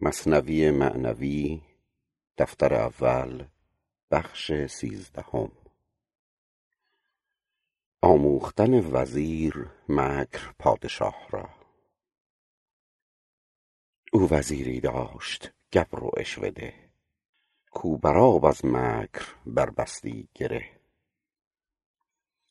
[0.00, 1.62] مصنوی معنوی
[2.38, 3.44] دفتر اول
[4.10, 5.52] بخش سیزدهم.
[8.02, 11.48] آموختن وزیر مکر پادشاه را.
[14.12, 16.74] او وزیری داشت گبر و عشوه ده.
[17.70, 20.80] کو بر آب از مکر بربستی گره.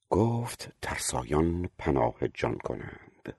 [0.09, 3.37] گفت ترسایان پناه جان کنند.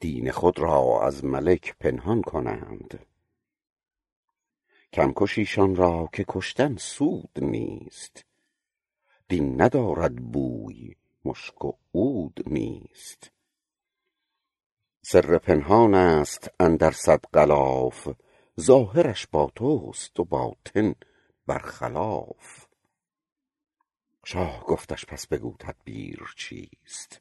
[0.00, 3.06] دین خود را از ملک پنهان کنند.
[4.96, 8.24] کم کش ایشان را که کشتن سود نیست.
[9.28, 13.30] دین ندارد بوی مشک و عود نیست.
[15.02, 18.08] سر پنهانست اندر صد غلاف
[18.60, 20.94] ظاهرش با تست و باطن
[21.46, 22.66] بر خلاف
[24.24, 27.20] شاه گفتش پس بگو تدبیر چیست؟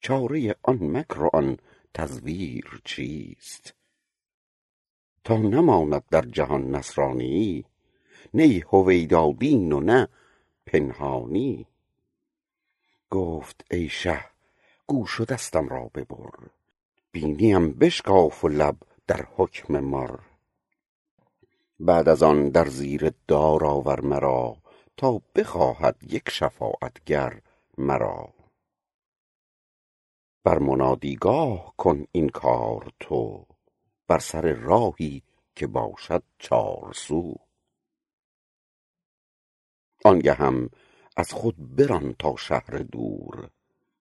[0.00, 1.56] چاره آن مکر و آن
[1.94, 3.74] تزویر چیست؟
[5.24, 7.64] تا نماند در جهان نصرانیی
[8.34, 10.08] نی هویدا دین و نه
[10.66, 11.66] پنهانی.
[13.10, 14.24] گفت ای شه
[14.86, 16.30] گوش و دستم را ببر
[17.12, 20.18] بینیم بشکاف و لب در حکم مر.
[21.80, 24.56] بعد از آن در زیر دار آور مرا
[24.96, 27.40] تا بخواهد یک شفاعتگر
[27.78, 28.34] مرا.
[30.44, 33.46] بر منادیگاه کن این کار تو.
[34.12, 35.22] بر سر راهی
[35.54, 37.34] که باشد چارسو
[40.04, 40.70] آنگهم
[41.16, 43.50] از خود بران تا شهر دور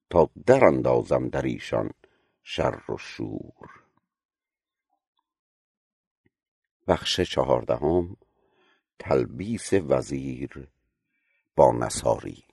[0.09, 1.91] تا دراندازم در ایشان
[2.43, 3.83] شر و شور.
[6.87, 8.17] بخش چهاردهم
[8.99, 10.67] تلبیس وزیر
[11.55, 12.43] با نصاری.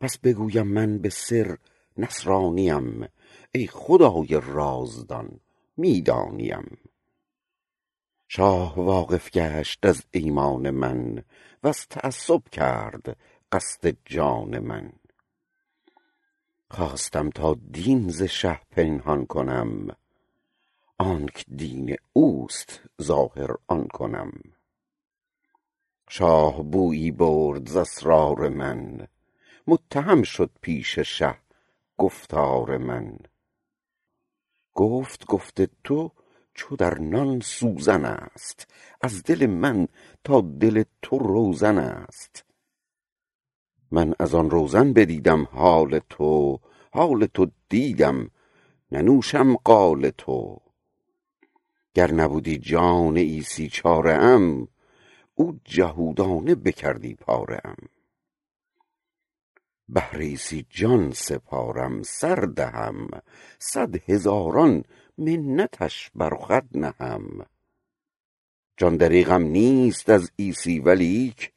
[0.00, 1.58] پس بگویم من به سر
[1.96, 3.08] نصرانیم
[3.52, 5.40] ای خدای رازدان
[5.76, 6.78] می دانیم
[8.28, 11.24] شاه واقف گشت از ایمان من
[11.64, 13.16] وز تعصب کرد
[13.52, 14.92] قصد جان من.
[16.70, 19.96] خواستم تا دین ز شه پنهان کنم
[20.98, 24.32] آنک دین اوست ظاهر آن کنم.
[26.08, 29.08] شاه بویی برد ز اسرار من
[29.66, 31.38] متهم شد پیش شه
[32.00, 33.18] گفتار من.
[34.74, 36.10] گفت گفت تو
[36.54, 38.66] چو در نان سوزنست
[39.00, 39.88] از دل من
[40.24, 42.44] تا دل تو روزنست
[43.90, 46.60] من از آن روزن بدیدم حال تو
[46.92, 48.30] حال تو دیدم
[48.92, 50.60] ننوشم قال تو.
[51.94, 54.68] گر نبودی جان عیسی چاره ام
[55.34, 57.76] او جهودانه بکردی پاره ام
[59.94, 63.08] بهر عیسی جان سپارم سر دهم.
[63.58, 64.84] صد هزاران
[65.18, 67.46] منتش بر خود نهم.
[68.76, 71.52] جان دریغم نیست از عیسی ولیک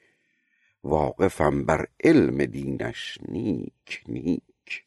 [0.84, 4.84] واقفم بر علم دینش نیک نیک.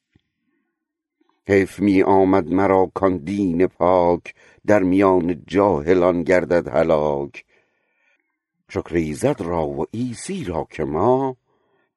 [1.48, 4.34] حیف می آمد مرا کان دین پاک
[4.66, 7.44] در میان جاهلان گردد هلاک.
[8.68, 11.36] شکر ایزد را و عیسی را که ما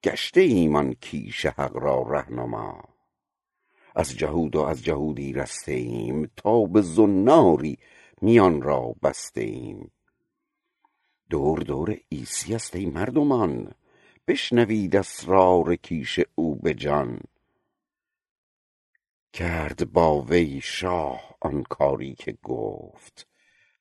[0.04, 2.84] گشته ایم آن کیش حق را رهنما.
[3.96, 7.78] از جهود و از جهودی رسته ایم تا به زناری
[8.22, 9.92] میان را بسته ایم.
[11.30, 13.74] دور دور عیسی است ای مردمان
[14.28, 17.20] بشنوید اسرار کیش او به جان.
[19.34, 23.28] کرد با وی شاه آن کاری که گفت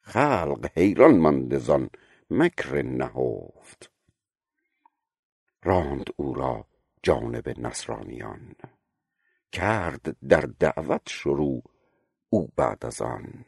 [0.00, 1.90] خلق حیران مانده زان
[2.30, 3.90] مکر نهفت.
[5.62, 6.68] راند او را
[7.02, 8.54] جانب نصرانیان.
[9.52, 11.62] کرد در دعوت شروع
[12.28, 13.44] او بعد از آن.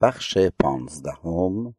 [0.00, 1.74] بخش پانزدهم.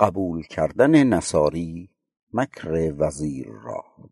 [0.00, 1.90] قبول کردن نصاری
[2.32, 4.10] مکر وزیر را.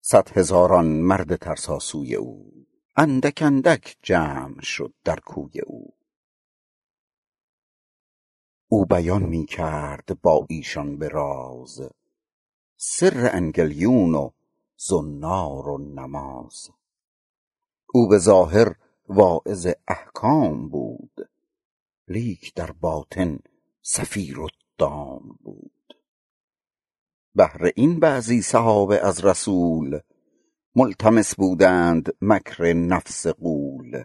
[0.00, 2.52] صد هزاران مرد ترساسوی او.
[2.96, 6.01] اندک اندک جمع شد در کوی او.
[8.72, 11.90] او بیان می کرد با ایشان به راز.
[12.76, 14.30] سر انگلیون و
[14.76, 16.70] زنار و نماز.
[17.94, 18.74] او به ظاهر
[19.08, 21.28] واعظ احکام بود
[22.08, 23.38] لیک در باطن
[23.82, 25.94] سفیرالدام بود.
[27.34, 30.00] بهر این بعضی صحابه از رسول
[30.76, 34.04] ملتمس بودند مکر نفس غول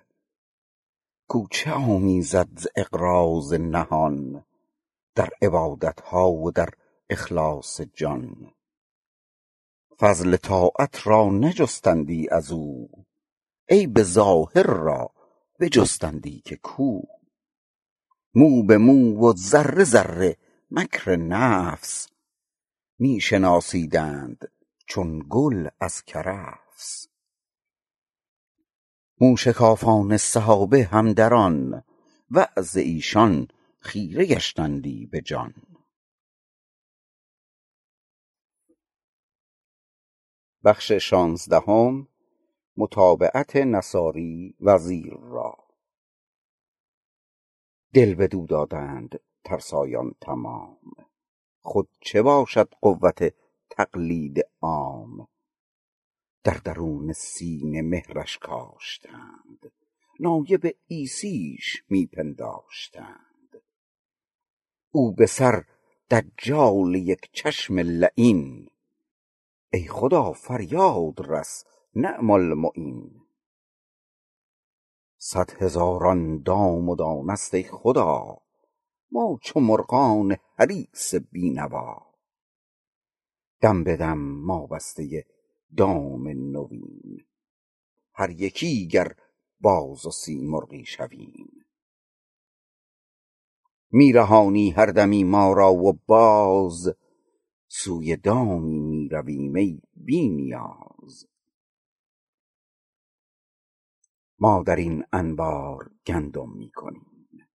[1.28, 4.44] کو چه آمیزد ز اغراض نهان
[5.18, 6.69] در عبادتها و در
[7.10, 8.54] اخلاص جان.
[10.00, 12.88] فضل طاعت را نجستندی ازو
[13.69, 15.12] عیب ظاهر را
[15.60, 17.02] بجستندی که کو.
[18.34, 20.38] مو به مو و ذره ذره
[20.72, 22.08] مکر نفس
[23.00, 24.52] می شناسیدند
[24.86, 27.08] چون گل از کرفس.
[29.22, 31.84] موشکافان صحابه هم در آن
[32.31, 33.48] وعظ ایشان
[33.88, 35.54] خیره گشتندی به جان.
[40.63, 42.07] بخش شانزدهم
[42.78, 45.57] متابعت نصاری وزیر را.
[47.94, 50.80] دل بدو دادند ترسایان تمام.
[51.62, 53.33] خود چه باشد قوت
[53.69, 55.28] تقلید عام؟
[56.44, 59.72] در درون سینه مهرش کاشتند.
[60.19, 63.27] نایب عیسیش می پنداشتند
[64.92, 65.63] او به سر
[66.12, 68.69] دجال یک چشم لعین.
[69.74, 71.63] ای خدا فریاد رس
[71.95, 73.22] نعم المعین.
[75.18, 78.38] صد هزاران دام و دانست ای خدا
[79.12, 82.07] ما چو مرغان حریص بینوا.
[83.62, 85.25] دم به دم ما بسته
[85.78, 87.28] دام نویم
[88.13, 89.16] هر یکی گر
[89.62, 91.67] باز و سیمرغی شویم.
[93.92, 96.95] می رهانی هر دمی ما را و باز.
[97.68, 101.28] سوی دامی می رویم ای بی نیاز.
[104.39, 107.48] ما درین انبار گندم می کنیم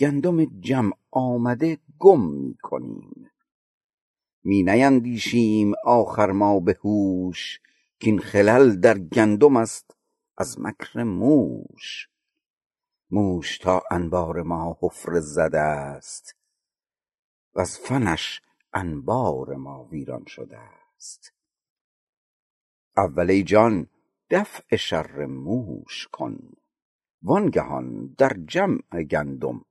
[0.00, 3.30] گندم جمع آمده گم می کنیم
[4.44, 7.60] می نیندیشیم آخر ما به هوش
[8.04, 9.96] کاین خلل در گندم است
[10.38, 12.08] از مکر موش.
[13.12, 16.36] موش تا انبار ما حفره زده است.
[17.54, 18.42] وز فنش
[18.74, 21.32] انبار ما ویران شده است.
[22.96, 23.86] اول ای جان
[24.30, 26.52] دفع شر موش کن.
[27.22, 29.64] وانگهان در جمع گندم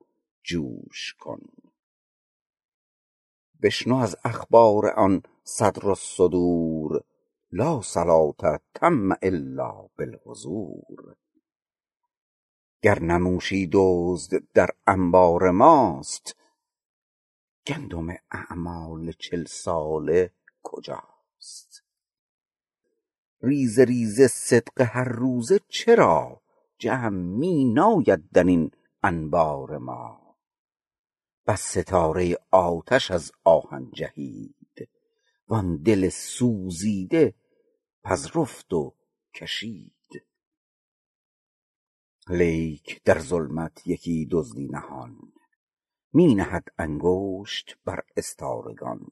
[0.43, 1.41] جوش کن.
[3.61, 7.03] بشنو از اخبار آن صدرالصدور
[7.51, 11.15] لا صلاة تم الا بالحضور.
[12.81, 16.35] گر نه موشی دزد در انبار ماست.
[17.67, 20.31] گندم اعمال چل ساله
[20.63, 21.83] کجاست؟
[23.41, 26.41] ریزه ریزه صدق هر روزه چرا
[26.77, 28.71] جمع می ناید درین
[29.03, 30.35] انبار ما؟
[31.47, 34.89] بس ستاره آتش از آهن جهید
[35.47, 37.33] وان دل سوزیده
[38.03, 38.95] پذرفت و
[39.33, 39.98] کشید.
[42.31, 45.17] لیک در ظلمت یکی دزدی نهان.
[46.13, 49.07] می نهد انگشت بر استارگان.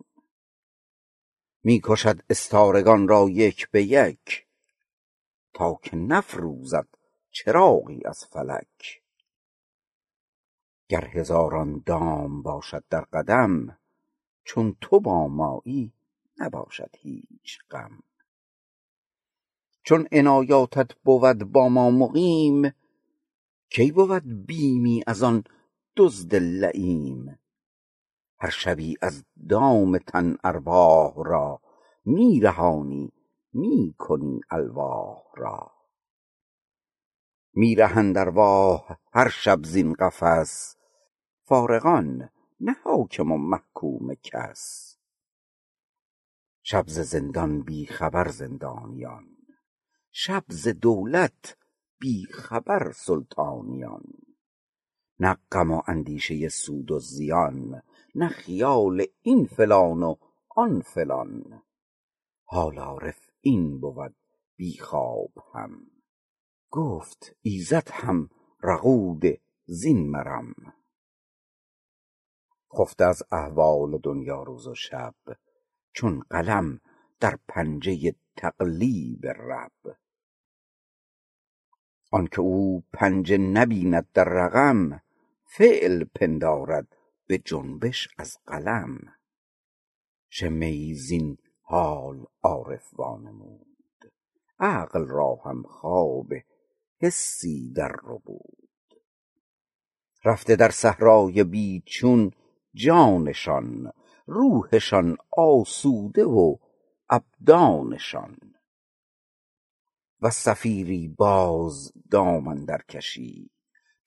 [1.64, 4.46] می کشد استارگان را یک به یک
[5.54, 6.88] تا که نفروزد
[7.32, 9.02] چراغی از فلک.
[10.90, 13.78] گر هزاران دام باشد در قدم
[14.44, 15.94] چون تو با مایی
[16.38, 18.04] نباشد هیچ غم.
[19.84, 22.74] چون عنایاتت بود با ما مقیم
[23.70, 25.44] کی بود بیمی از آن
[25.98, 27.40] دزد لییم
[28.40, 31.62] هر شبی از دام تن ارواح را
[32.06, 33.14] می رهانی
[33.54, 35.72] می کنی الواح را.
[37.54, 40.76] می رهند ارواح هر شب زین قفس
[41.44, 44.98] فارغان نه حاکم و محکوم کس.
[46.64, 49.38] شب ز زندان بی خبر زندانیان
[50.12, 51.58] شب ز دولت
[52.00, 54.04] بی خبر سلطانیان.
[55.20, 57.82] نه غم و اندیشه سود و زیان
[58.16, 60.16] نه خیال این فلان و
[60.56, 61.64] آن فلان.
[62.44, 64.16] حال عارف این بود
[64.56, 65.92] بی خواب هم.
[66.72, 68.30] گفت ایزد هم
[68.64, 69.24] رقود
[69.66, 70.54] زین مرم.
[72.78, 75.16] خفته از احوال دنیا روز و شب
[75.94, 76.80] چون قلم
[77.20, 79.98] در پنجه تقلیب رب.
[82.12, 85.02] آنک او پنجه نبیند در رقم
[85.46, 86.88] فعل پندارد
[87.28, 89.00] به جنبش از قلم.
[90.30, 93.68] شمه زین حال عارف وانمود
[94.60, 96.34] عقل را هم خواب
[97.02, 98.68] حسی در ربود.
[100.26, 102.32] رفته در صحرای بی چون
[102.74, 103.92] جانشان
[104.26, 106.56] روحشان آسوده و
[107.10, 108.38] ابدانشان.
[110.22, 113.50] وز صفیری باز دام اندر کشی.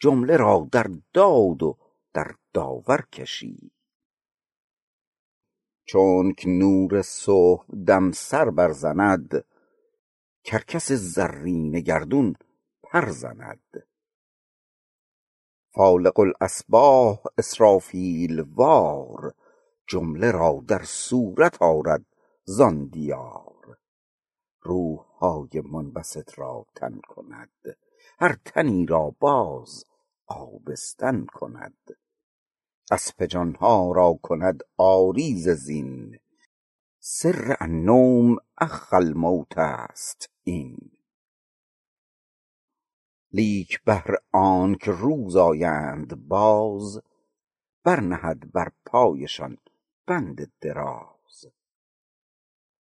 [0.01, 1.79] جمله را در داد و
[2.15, 3.73] در داور کشی.
[5.85, 9.45] چونک نور صبحدم سر بر زند
[10.45, 12.35] کرکس زرین گردون
[12.83, 13.87] پر زند.
[15.75, 19.35] فالق الاصباح اسرافیل وار
[19.87, 22.07] جمله را در صورت آرد
[22.45, 23.79] زان دیار.
[25.21, 27.77] روحهای منبسط را تن کند.
[28.21, 29.85] هر تنی را باز
[30.27, 31.97] آبستن کند.
[32.91, 36.19] اسپ جانها را کند عاری ز زین.
[36.99, 40.77] سر النوم اخ الموت است این.
[43.33, 47.03] لیک بهر آنک روز آیند باز
[47.85, 49.57] بر نهد بر پایشان
[50.07, 51.20] بند دراز.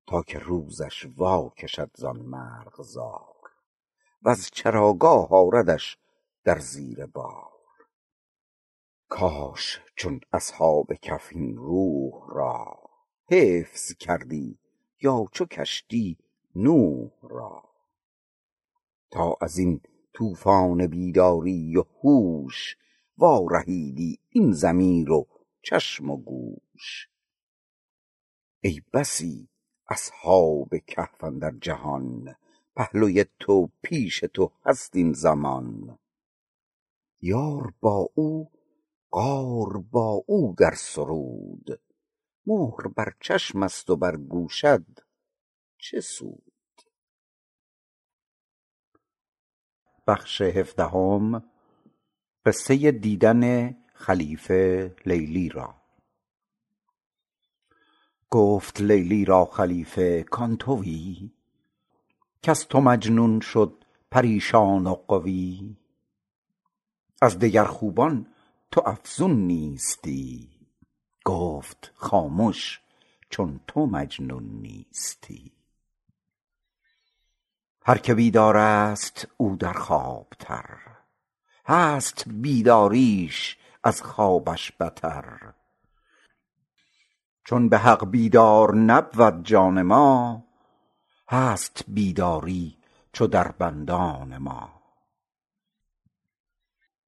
[0.07, 3.35] تا که روزش وا کشد زان مرغزار
[4.23, 5.99] وز چراگاه آردش
[6.45, 7.51] در زیر بار.
[9.09, 12.77] کاش چون اصحاب کهف این روح را
[13.31, 14.59] حفظ کردی
[15.03, 16.19] یا چو کشتی
[16.55, 17.63] نوح را.
[19.11, 19.81] تا ازین
[20.13, 22.77] طوفان بیداری و هوش
[23.19, 25.27] وا رهیدی این ضمیر و
[25.63, 27.09] چشم و گوش.
[28.61, 29.49] ای بسی
[29.89, 32.37] اصحاب کهف اندر جهان
[32.77, 35.99] پهلوی تو پیش تو هست این زمان.
[37.21, 38.51] یار با او
[39.11, 41.81] غار با او در سرود
[42.47, 45.05] مهر بر چشم است و بر گوشت
[45.79, 46.53] چه سود؟
[52.47, 55.84] قصه دیدن خلیفه لیلی را.
[58.35, 61.33] گفت لیلی را خلیفه کان تویی
[62.43, 65.77] کز تو مجنون شد پریشان و غوی
[67.23, 68.27] از دگر خوبان
[68.71, 70.51] تو افزون نیستی؟
[71.25, 72.81] گفت خامش
[73.31, 75.53] چون تو مجنون نیستی.
[77.87, 80.79] هر که بیدار است او در خواب تر
[81.67, 85.55] هست بیداریش از خوابش بتر.
[87.45, 90.45] چون به حق بیدار نبود جان ما
[91.29, 92.77] هست بیداری
[93.13, 94.69] چو دربندان ما.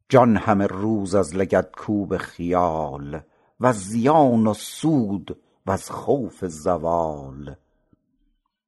[0.08, 3.20] جان همه روز از لگدکوب خیال
[3.60, 7.56] وز زیان و سود وز خوف زوال.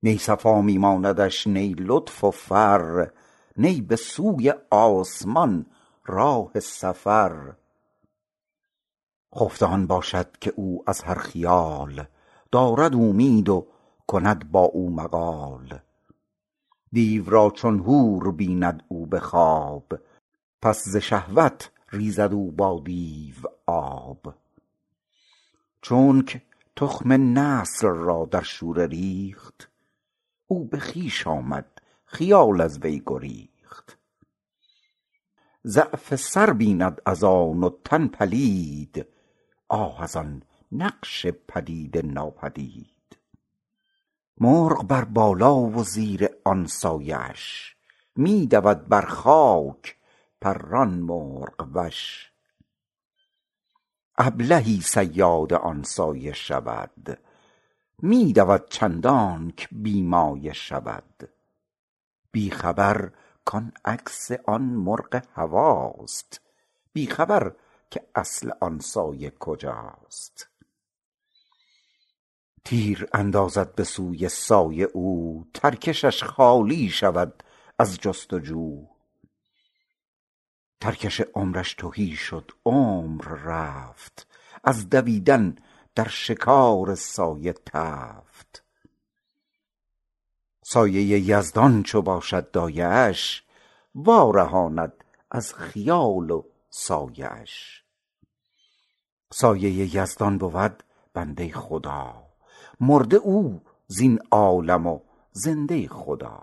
[0.03, 3.11] نی صفا می ماندش نی لطف و فر
[3.57, 5.67] نی به سوی آسمان
[6.07, 7.53] راه سفر.
[9.35, 12.07] خفته آن باشد که او از هر خیال
[12.53, 13.67] دارد اومید و
[14.07, 15.79] کند با او مقال.
[16.93, 19.99] دیو را چون حور بیند او به خواب
[20.63, 23.35] پس ز شهوت ریزد او با دیو
[23.67, 24.35] آب.
[25.83, 26.43] چونک
[26.77, 29.71] تخم نسل را در شوره ریخت
[30.47, 31.67] او به خویش آمد
[32.05, 33.99] خیال از وی گریخت.
[35.67, 39.07] ضعف سر بیند از آن و تن پلید
[39.69, 43.19] آه از آن نقش پدید ناپدید.
[44.41, 47.77] مرغ بر بالا و زیر آن سایه اش
[48.17, 49.97] می دود بر خاک
[50.41, 52.33] پران مرغ وش.
[54.19, 57.19] ابلهی صیاد آن سایه شود
[58.03, 61.29] می دود چندانک بی مایه شود.
[62.33, 63.13] بی خبر
[63.45, 66.41] کان عکس آن مرغ هواست
[66.93, 67.53] بی خبر
[67.91, 70.49] که اصل آن سایه کجاست.
[72.65, 77.43] تیر اندازد به سوی سایه او ترکشش خالی شود
[77.79, 78.87] از جست و جو
[80.81, 84.27] ترکش عمرش تهی شد عمر رفت
[84.65, 85.57] از دویدن
[85.95, 88.65] در شکار سایه تفت.
[90.63, 93.43] سایه یزدان چو باشد دایه اش
[93.95, 96.43] وا رهاند از خیال و
[96.81, 97.85] سایه اش
[99.33, 100.83] سایه یزدان بود
[101.15, 102.27] بنده خدا.
[102.81, 105.01] مرده او زین عالم و
[105.33, 106.43] زنده خدا.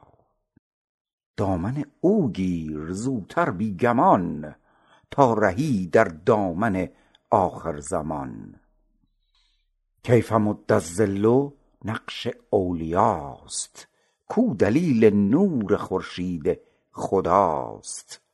[1.38, 4.56] دامن او گیر زوتر بی گمان
[5.12, 6.89] تا رهی در دامن
[7.32, 8.60] آخرزمان
[10.04, 11.50] کیف مد الظل
[11.86, 13.88] نقش اولیاست
[14.27, 16.60] کو دلیل نور خورشید
[16.92, 18.25] خداست.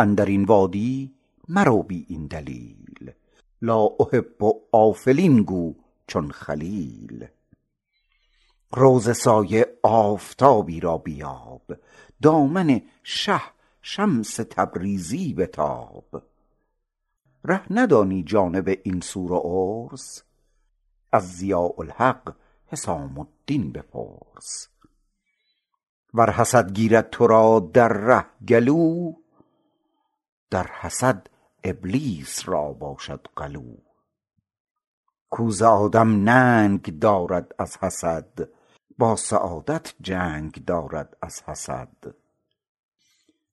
[0.00, 1.14] اندرین وادی
[1.48, 3.12] مرو بی این دلیل.
[3.62, 5.74] لا احب آفلین گو
[6.06, 7.26] چون خلیل.
[8.72, 11.76] رو ز سایه آفتابی را بیاب
[12.22, 13.40] دامن شه
[13.82, 16.22] شمس تبریزی بتاب.
[17.44, 20.22] ره ندانی جانب این سور و عرس
[21.12, 22.34] از ضیاء الحق
[22.66, 24.68] حسام الدین بپرس.
[26.14, 29.12] ور حسد گیرد تو را در ره گلو
[30.50, 31.26] در حسد
[31.64, 33.76] ابلیس را باشد قلو.
[35.30, 38.48] کو ز آدم ننگ دارد از حسد
[38.98, 42.14] با سعادت جنگ دارد از حسد.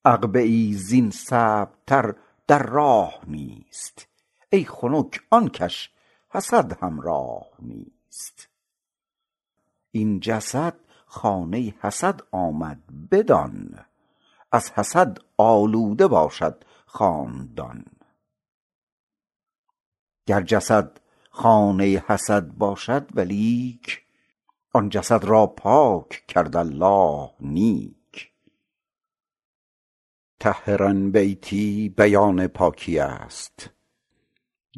[0.05, 2.15] عقبه ای زین صعب تر
[2.47, 4.07] در راه نیست
[4.49, 5.91] ای خنک آن کش
[6.29, 8.49] حسد همراه نیست.
[9.91, 10.73] این جسد
[11.05, 13.85] خانه حسد آمد بدان
[14.51, 17.85] از حسد آلوده باشد خاندان.
[20.25, 24.05] گر جسد خانه حسد باشد ولیک
[24.73, 28.31] آن جسد را پاک کرد الله نیک.
[30.39, 33.69] طهرا بیتی بیان پاکی است.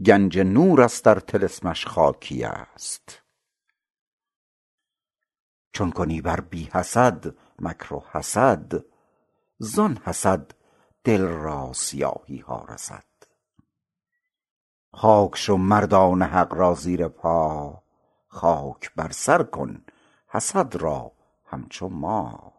[0.05, 3.21] گنج نور است ار طلسمش خاکی است.
[5.73, 7.25] چون کنی بر بی حسد
[7.59, 8.85] مکر و حسد
[9.57, 10.58] زان حسد
[11.03, 13.03] دل را سیاهی ها رسد.
[14.93, 17.83] خاک شو مردان حق را زیر پا
[18.27, 19.85] خاک بر سر کن
[20.27, 21.11] حسد را
[21.45, 22.58] همچو ما.